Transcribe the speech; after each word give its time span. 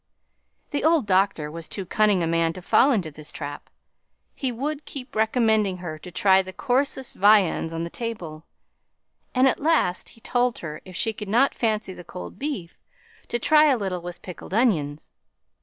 The 0.71 0.83
old 0.83 1.05
doctor 1.05 1.51
was 1.51 1.67
too 1.67 1.85
cunning 1.85 2.23
a 2.23 2.25
man 2.27 2.53
to 2.53 2.61
fall 2.63 2.91
into 2.91 3.11
this 3.11 3.31
trap. 3.31 3.69
He 4.33 4.51
would 4.51 4.85
keep 4.85 5.15
recommending 5.15 5.77
her 5.77 5.99
to 5.99 6.09
try 6.09 6.41
the 6.41 6.51
coarsest 6.51 7.15
viands 7.15 7.71
on 7.71 7.83
the 7.83 7.91
table; 7.91 8.43
and, 9.35 9.47
at 9.47 9.59
last, 9.61 10.09
he 10.09 10.19
told 10.19 10.57
her 10.57 10.81
if 10.85 10.95
she 10.95 11.13
could 11.13 11.29
not 11.29 11.53
fancy 11.53 11.93
the 11.93 12.03
cold 12.03 12.39
beef 12.39 12.79
to 13.27 13.37
try 13.37 13.65
a 13.65 13.77
little 13.77 14.01
with 14.01 14.23
pickled 14.23 14.55
onions. 14.55 15.11